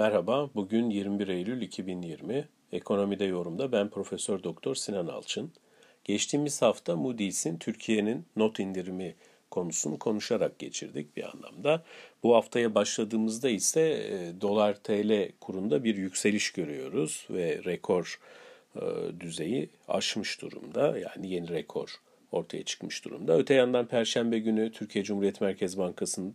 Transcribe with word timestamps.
Merhaba, 0.00 0.50
bugün 0.54 0.90
21 0.90 1.28
Eylül 1.28 1.62
2020. 1.62 2.48
Ekonomide 2.72 3.24
yorumda 3.24 3.72
ben 3.72 3.90
Profesör 3.90 4.42
Doktor 4.42 4.74
Sinan 4.74 5.06
Alçın. 5.06 5.52
Geçtiğimiz 6.04 6.62
hafta 6.62 6.96
Moody's'in 6.96 7.58
Türkiye'nin 7.58 8.24
not 8.36 8.60
indirimi 8.60 9.14
konusunu 9.50 9.98
konuşarak 9.98 10.58
geçirdik 10.58 11.16
bir 11.16 11.30
anlamda. 11.30 11.82
Bu 12.22 12.34
haftaya 12.34 12.74
başladığımızda 12.74 13.48
ise 13.48 13.80
e, 13.80 14.40
dolar 14.40 14.74
TL 14.74 15.32
kurunda 15.40 15.84
bir 15.84 15.96
yükseliş 15.96 16.52
görüyoruz 16.52 17.26
ve 17.30 17.60
rekor 17.64 18.20
e, 18.76 18.80
düzeyi 19.20 19.70
aşmış 19.88 20.42
durumda. 20.42 20.98
Yani 20.98 21.30
yeni 21.30 21.48
rekor 21.48 21.94
ortaya 22.32 22.64
çıkmış 22.64 23.04
durumda. 23.04 23.38
Öte 23.38 23.54
yandan 23.54 23.86
Perşembe 23.86 24.38
günü 24.38 24.72
Türkiye 24.72 25.04
Cumhuriyet 25.04 25.40
Merkez 25.40 25.78
Bankası'nın 25.78 26.34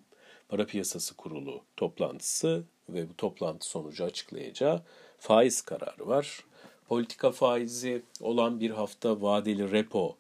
Para 0.50 0.66
Piyasası 0.66 1.16
Kurulu 1.16 1.64
toplantısı 1.78 2.64
ve 2.90 3.10
bu 3.10 3.18
toplantı 3.18 3.68
sonucu 3.68 4.04
açıklayacağı 4.04 4.82
faiz 5.20 5.62
kararı 5.62 6.08
var. 6.08 6.44
Politika 6.88 7.32
faizi 7.32 8.02
olan 8.22 8.60
bir 8.60 8.70
hafta 8.70 9.22
vadeli 9.22 9.72
repo 9.72 10.18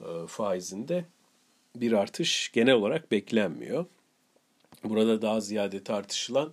e, 0.00 0.26
faizinde 0.26 1.04
bir 1.76 1.92
artış 1.92 2.52
genel 2.52 2.74
olarak 2.74 3.12
beklenmiyor. 3.12 3.86
Burada 4.84 5.22
daha 5.22 5.40
ziyade 5.40 5.84
tartışılan 5.84 6.52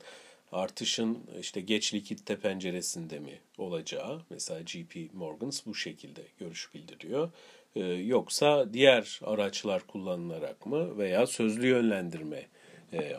artışın 0.51 1.19
işte 1.39 1.61
geç 1.61 1.93
likitte 1.93 2.39
penceresinde 2.39 3.19
mi 3.19 3.39
olacağı 3.57 4.21
mesela 4.29 4.61
JP 4.65 5.13
Morgans 5.13 5.65
bu 5.65 5.75
şekilde 5.75 6.21
görüş 6.39 6.73
bildiriyor. 6.73 7.31
Ee, 7.75 7.79
yoksa 7.83 8.73
diğer 8.73 9.19
araçlar 9.23 9.87
kullanılarak 9.87 10.65
mı 10.65 10.97
veya 10.97 11.27
sözlü 11.27 11.67
yönlendirme 11.67 12.37
e, 12.37 12.47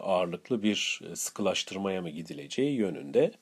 ağırlıklı 0.00 0.62
bir 0.62 1.00
e, 1.10 1.16
sıkılaştırmaya 1.16 2.02
mı 2.02 2.10
gidileceği 2.10 2.77
yönünde. 2.77 3.32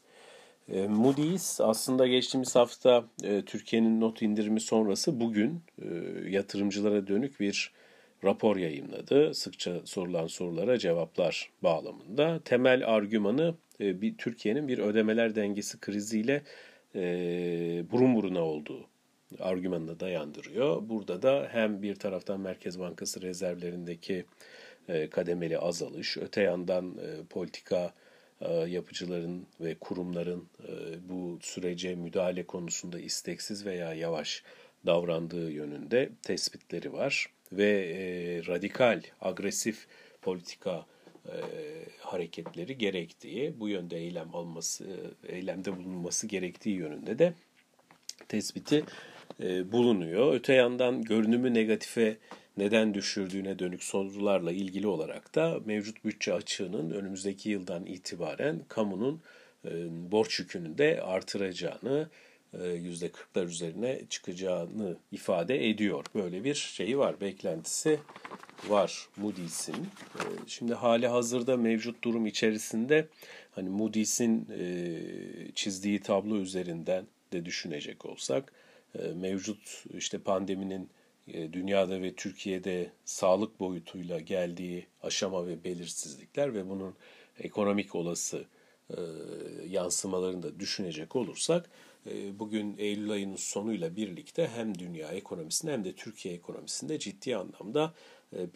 E, 0.68 0.86
Moody's 0.86 1.60
aslında 1.60 2.06
geçtiğimiz 2.06 2.56
hafta 2.56 3.05
Türkiye'nin 3.46 4.00
not 4.00 4.22
indirimi 4.22 4.60
sonrası 4.60 5.20
bugün 5.20 5.62
yatırımcılara 6.28 7.06
dönük 7.06 7.41
bir 7.41 7.72
rapor 8.24 8.56
yayınladı. 8.56 9.34
Sıkça 9.34 9.80
sorulan 9.84 10.27
sorulara 10.27 10.78
cevaplar 10.78 11.50
bağlamında. 11.62 12.40
Temel 12.44 12.88
argümanı 12.94 13.55
bir 13.80 14.16
Türkiye'nin 14.18 14.68
bir 14.68 14.78
ödemeler 14.78 15.34
dengesi 15.34 15.80
kriziyle 15.80 16.42
burun 17.90 18.14
buruna 18.14 18.40
olduğu 18.40 18.88
argümanına 19.40 20.00
dayandırıyor. 20.00 20.88
Burada 20.88 21.22
da 21.22 21.48
hem 21.50 21.83
bir 21.83 21.94
taraftan 21.94 22.40
Merkez 22.40 22.80
Bankası 22.80 23.22
rezervlerindeki 23.22 24.14
e, 24.14 24.24
kademeli 25.11 25.59
azalış, 25.59 26.17
öte 26.17 26.42
yandan 26.42 26.98
e, 26.98 27.25
politika 27.31 27.95
e, 28.41 28.53
yapıcıların 28.53 29.47
ve 29.61 29.75
kurumların 29.75 30.48
bu 31.09 31.39
sürece 31.42 31.95
müdahale 31.95 32.47
konusunda 32.47 33.01
isteksiz 33.01 33.67
veya 33.67 33.95
yavaş 33.95 34.42
davrandığı 34.87 35.51
yönünde 35.51 36.11
tespitleri 36.23 36.92
var 36.92 37.27
ve 37.53 38.42
radikal, 38.47 39.03
agresif 39.20 39.87
politika 40.23 40.87
hareketleri 41.98 42.79
gerektiği, 42.79 43.61
bu 43.61 43.69
yönde 43.69 43.97
eylem 43.97 44.34
alması, 44.34 44.84
eylemde 45.29 45.77
bulunması 45.77 46.27
gerektiği 46.27 46.77
yönünde 46.77 47.19
de 47.19 47.33
tespiti 48.29 48.84
bulunuyor. 49.73 50.34
Öte 50.34 50.55
yandan 50.55 51.03
görünümü 51.03 51.55
negatife 51.55 52.17
neden 52.56 52.94
düşürdüğüne 52.94 53.58
dönük 53.58 53.84
sorularla 53.84 54.52
ilgili 54.52 54.86
olarak 54.86 55.34
da 55.34 55.60
mevcut 55.64 56.04
bütçe 56.04 56.32
açığının 56.32 56.90
önümüzdeki 56.90 57.48
yıldan 57.48 57.86
itibaren 57.86 58.60
kamunun 58.68 59.22
e, 59.64 59.70
borç 60.12 60.40
yükünü 60.40 60.78
de 60.78 61.02
artıracağını, 61.02 62.08
%40'lar 62.54 63.40
e, 63.40 63.44
üzerine 63.44 64.00
çıkacağını 64.11 64.96
ifade 65.12 65.68
ediyor. 65.68 66.05
Böyle 66.14 66.45
bir 66.45 66.55
şeyi 66.55 66.98
var, 66.98 67.20
beklentisi 67.20 68.00
var 68.68 69.08
Moody's'in. 69.16 69.74
E, 69.74 70.22
şimdi 70.46 70.74
hali 70.74 71.08
hazırda 71.08 71.56
mevcut 71.56 72.05
durum 72.05 72.27
içerisinde 72.27 73.08
hani 73.50 73.68
Moody's'in 73.68 74.48
çizdiği 75.55 76.00
tablo 76.00 76.36
üzerinden 76.36 77.06
de 77.33 77.45
düşünecek 77.45 78.06
olsak 78.06 78.52
mevcut 79.14 79.84
işte 79.95 80.18
pandeminin 80.18 80.89
dünyada 81.29 82.03
ve 82.03 82.14
Türkiye'de 82.14 82.91
sağlık 83.05 83.61
boyutuyla 83.61 84.20
geldiği 84.20 84.87
aşama 85.03 85.47
ve 85.47 85.64
belirsizlikler 85.64 86.55
ve 86.55 86.70
bunun 86.70 86.95
ekonomik 87.39 87.95
olası 87.95 88.45
e, 88.91 88.97
yansımalarını 89.69 90.42
da 90.42 90.61
düşünecek 90.61 91.17
olursak 91.17 91.70
e, 92.11 92.39
bugün 92.39 92.75
Eylül 92.79 93.11
ayının 93.11 93.37
sonuyla 93.37 93.97
birlikte 93.97 94.51
hem 94.55 94.79
dünya 94.79 95.09
ekonomisinde 95.09 95.73
hem 95.73 95.85
de 95.85 95.92
Türkiye 95.92 96.35
ekonomisinde 96.35 96.98
ciddi 96.98 97.37
anlamda 97.37 97.95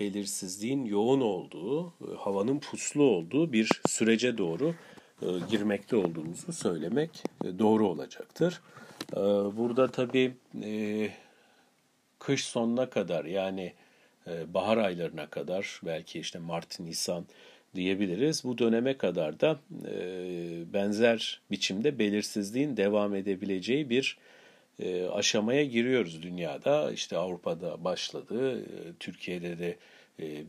belirsizliğin 0.01 0.85
yoğun 0.85 1.21
olduğu, 1.21 1.95
havanın 2.17 2.59
puslu 2.59 3.03
olduğu 3.03 3.53
bir 3.53 3.81
sürece 3.89 4.39
doğru 4.39 4.75
girmekte 5.51 5.97
olduğumuzu 5.97 6.53
söylemek 6.53 7.23
doğru 7.59 7.89
olacaktır. 7.89 8.61
Burada 9.57 9.91
tabii 9.91 10.35
kış 12.21 12.45
sonuna 12.45 12.91
kadar 12.91 13.25
yani 13.25 13.75
e, 14.27 14.55
bahar 14.55 14.77
aylarına 14.77 15.27
kadar 15.27 15.81
belki 15.85 16.21
işte 16.21 16.39
Mart, 16.39 16.81
Nisan 16.81 17.27
diyebiliriz. 17.75 18.45
Bu 18.45 18.59
döneme 18.59 18.99
kadar 18.99 19.41
da 19.41 19.59
e, 19.89 19.95
benzer 20.73 21.41
biçimde 21.51 21.99
belirsizliğin 21.99 22.77
devam 22.77 23.15
edebileceği 23.15 23.91
bir 23.91 24.19
e, 24.79 25.07
aşamaya 25.07 25.65
giriyoruz 25.65 26.23
dünyada. 26.23 26.93
İşte 26.93 27.17
Avrupa'da 27.17 27.85
başladı, 27.85 28.65
Türkiye'de 29.01 29.59
de 29.59 29.77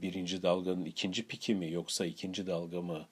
birinci 0.02 0.44
dalganın 0.44 0.86
ikinci 0.86 1.28
piki 1.28 1.56
mi 1.56 1.72
yoksa 1.72 2.06
ikinci 2.06 2.48
dalga 2.48 2.82
mı 2.82 3.06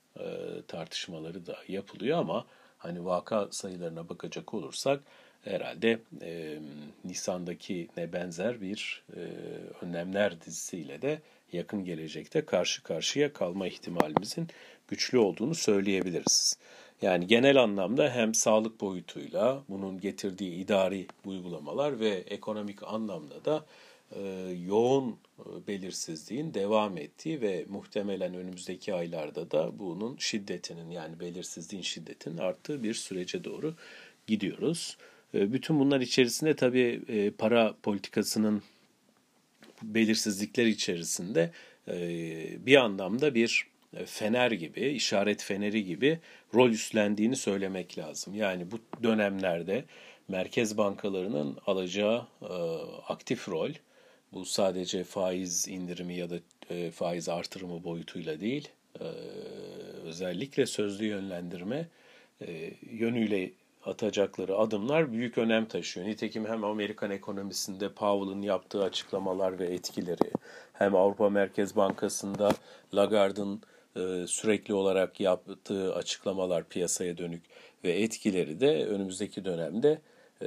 tartışmaları 0.68 1.46
da 1.46 1.58
yapılıyor 1.68 2.18
ama 2.18 2.46
hani 2.78 3.06
vaka 3.06 3.48
sayılarına 3.52 4.10
bakacak 4.10 4.54
olursak 4.54 5.04
herhalde 5.44 6.00
e, 6.22 6.60
Nisan'daki 7.06 7.88
ne 7.98 8.14
benzer 8.14 8.62
bir 8.62 9.04
e, 9.16 9.22
önlemler 9.86 10.42
dizisiyle 10.42 11.02
de 11.02 11.22
yakın 11.54 11.86
gelecekte 11.86 12.46
karşı 12.46 12.84
karşıya 12.84 13.34
kalma 13.34 13.68
ihtimalimizin 13.68 14.48
güçlü 14.88 15.18
olduğunu 15.18 15.56
söyleyebiliriz. 15.56 16.58
Yani 17.02 17.28
genel 17.28 17.64
anlamda 17.64 18.10
hem 18.10 18.34
sağlık 18.34 18.82
boyutuyla 18.82 19.64
bunun 19.70 20.00
getirdiği 20.00 20.56
idari 20.56 21.08
uygulamalar 21.26 22.00
ve 22.00 22.10
ekonomik 22.10 22.84
anlamda 22.84 23.46
da 23.46 23.66
e, 24.16 24.22
yoğun 24.68 25.18
e, 25.40 25.68
belirsizliğin 25.68 26.54
devam 26.54 26.98
ettiği 26.98 27.42
ve 27.42 27.66
muhtemelen 27.70 28.34
önümüzdeki 28.34 28.94
aylarda 28.94 29.52
da 29.52 29.80
bunun 29.80 30.18
şiddetinin 30.18 30.90
yani 30.92 31.20
belirsizliğin 31.20 31.84
şiddetinin 31.84 32.38
arttığı 32.38 32.84
bir 32.84 32.94
sürece 32.94 33.44
doğru 33.44 33.76
gidiyoruz. 34.28 34.98
Ee, 35.34 35.54
bütün 35.54 35.80
bunlar 35.80 36.02
içerisinde 36.02 36.56
tabii 36.56 37.02
e, 37.08 37.32
para 37.32 37.76
politikasının 37.84 38.64
belirsizlikler 39.84 40.66
içerisinde 40.66 41.52
e, 41.88 41.96
bir 42.66 42.76
anlamda 42.76 43.36
bir 43.36 43.68
e, 43.98 44.06
fener 44.06 44.52
gibi, 44.52 44.88
işaret 44.88 45.44
feneri 45.44 45.86
gibi 45.86 46.20
rol 46.54 46.70
üstlendiğini 46.70 47.36
söylemek 47.36 47.98
lazım. 47.98 48.36
Yani 48.36 48.72
bu 48.72 48.80
dönemlerde 49.04 49.86
merkez 50.28 50.78
bankalarının 50.78 51.58
alacağı 51.68 52.28
aktif 53.08 53.50
rol, 53.50 53.72
bu 54.34 54.46
sadece 54.46 55.04
faiz 55.04 55.68
indirimi 55.68 56.16
ya 56.16 56.30
da 56.30 56.40
faiz 56.92 57.30
artırımı 57.30 57.84
boyutuyla 57.84 58.42
değil, 58.42 58.70
özellikle 60.04 60.66
sözlü 60.66 61.06
yönlendirme 61.06 61.88
yönüyle 62.92 63.52
atacakları 63.86 64.58
adımlar 64.58 65.12
büyük 65.12 65.38
önem 65.38 65.66
taşıyor. 65.66 66.08
Nitekim 66.08 66.46
hem 66.46 66.64
Amerikan 66.64 67.12
ekonomisinde 67.12 67.90
Powell'ın 67.90 68.42
yaptığı 68.42 68.84
açıklamalar 68.84 69.60
ve 69.60 69.66
etkileri, 69.66 70.32
hem 70.74 70.96
Avrupa 70.96 71.30
Merkez 71.30 71.76
Bankası'nda 71.76 72.52
Lagarde'ın 72.94 73.62
e, 73.96 74.28
sürekli 74.28 74.74
olarak 74.74 75.20
yaptığı 75.20 75.96
açıklamalar 75.96 76.70
piyasaya 76.70 77.18
dönük 77.18 77.44
ve 77.84 77.92
etkileri 77.92 78.60
de 78.60 78.86
önümüzdeki 78.86 79.46
dönemde 79.46 80.02
e, 80.42 80.46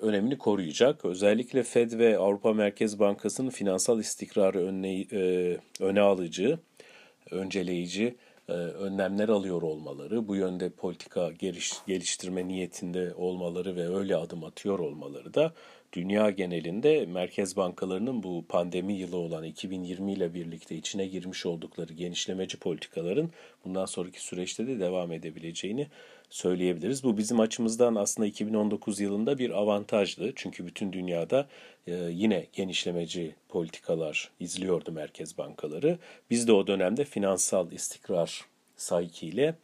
önemini 0.00 0.38
koruyacak. 0.38 1.04
Özellikle 1.04 1.62
Fed 1.62 1.98
ve 1.98 2.18
Avrupa 2.18 2.52
Merkez 2.52 2.98
Bankası'nın 2.98 3.50
finansal 3.50 4.00
istikrarı 4.00 4.58
önle, 4.58 5.00
e, 5.12 5.56
öne 5.80 6.00
alıcı, 6.00 6.58
önceleyici 7.30 8.16
önlemler 8.48 9.28
alıyor 9.28 9.62
olmaları, 9.62 10.28
bu 10.28 10.36
yönde 10.36 10.70
politika 10.70 11.32
geliş, 11.32 11.72
geliştirme 11.86 12.48
niyetinde 12.48 13.14
olmaları 13.14 13.76
ve 13.76 13.96
öyle 13.96 14.16
adım 14.16 14.44
atıyor 14.44 14.78
olmaları 14.78 15.34
da 15.34 15.52
dünya 15.92 16.30
genelinde 16.30 17.06
merkez 17.06 17.56
bankalarının 17.56 18.22
bu 18.22 18.44
pandemi 18.48 18.94
yılı 18.94 19.16
olan 19.16 19.44
2020 19.44 20.12
ile 20.12 20.34
birlikte 20.34 20.76
içine 20.76 21.06
girmiş 21.06 21.46
oldukları 21.46 21.92
genişlemeci 21.92 22.58
politikaların 22.58 23.30
bundan 23.64 23.86
sonraki 23.86 24.24
süreçte 24.24 24.66
de 24.66 24.80
devam 24.80 25.12
edebileceğini 25.12 25.86
söyleyebiliriz. 26.30 27.04
Bu 27.04 27.18
bizim 27.18 27.40
açımızdan 27.40 27.94
aslında 27.94 28.28
2019 28.28 29.00
yılında 29.00 29.38
bir 29.38 29.50
avantajdı. 29.50 30.32
Çünkü 30.36 30.66
bütün 30.66 30.92
dünyada 30.92 31.48
e, 31.86 31.94
yine 31.94 32.46
genişlemeci 32.52 33.34
politikalar 33.48 34.30
izliyordu 34.40 34.92
merkez 34.92 35.38
bankaları. 35.38 35.98
Biz 36.30 36.48
de 36.48 36.52
o 36.52 36.66
dönemde 36.66 37.04
finansal 37.04 37.72
istikrar 37.72 38.44
saykiyle 38.76 39.44
e, 39.44 39.54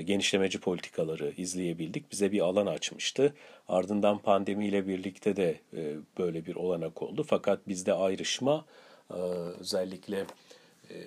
genişlemeci 0.00 0.60
politikaları 0.60 1.32
izleyebildik. 1.36 2.12
Bize 2.12 2.32
bir 2.32 2.40
alan 2.40 2.66
açmıştı. 2.66 3.34
Ardından 3.68 4.18
pandemiyle 4.18 4.88
birlikte 4.88 5.36
de 5.36 5.60
e, 5.76 5.94
böyle 6.18 6.46
bir 6.46 6.54
olanak 6.54 7.02
oldu. 7.02 7.24
Fakat 7.28 7.68
bizde 7.68 7.92
ayrışma 7.92 8.64
e, 9.10 9.14
özellikle 9.60 10.24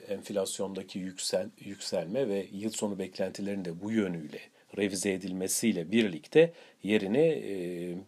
enflasyondaki 0.10 1.00
yüksel, 1.00 1.50
yükselme 1.60 2.28
ve 2.30 2.48
yıl 2.52 2.70
sonu 2.70 3.00
beklentilerinin 3.00 3.66
de 3.66 3.82
bu 3.82 3.92
yönüyle 3.92 4.40
revize 4.78 5.12
edilmesiyle 5.12 5.92
birlikte 5.92 6.54
yerine 6.84 7.42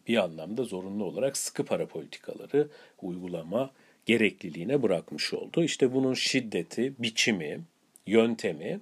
bir 0.07 0.18
anlamda 0.18 0.63
zorunlu 0.63 1.06
olarak 1.06 1.38
sıkı 1.38 1.65
para 1.65 1.85
politikaları 1.85 2.68
uygulama 3.01 3.71
gerekliliğine 4.06 4.83
bırakmış 4.83 5.33
oldu. 5.33 5.63
İşte 5.63 5.94
bunun 5.94 6.13
şiddeti, 6.13 6.94
biçimi, 7.00 7.62
yöntemi, 8.07 8.79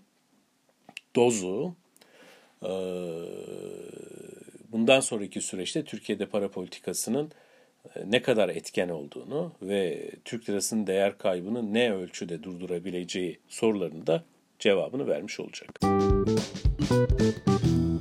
dozu 1.15 1.75
bundan 4.72 5.00
sonraki 5.00 5.42
süreçte 5.42 5.84
Türkiye'de 5.84 6.26
para 6.26 6.52
politikasının 6.52 7.32
e, 7.96 8.12
ne 8.12 8.22
kadar 8.22 8.50
etken 8.50 8.90
olduğunu 8.90 9.54
ve 9.62 10.12
Türk 10.26 10.50
lirasının 10.50 10.88
değer 10.88 11.18
kaybını 11.18 11.74
ne 11.74 11.94
ölçüde 11.94 12.44
durdurabileceği 12.44 13.40
sorularını 13.48 14.08
da 14.08 14.24
cevabını 14.60 15.08
vermiş 15.08 15.40
olacak. 15.40 15.80
Müzik 15.84 17.94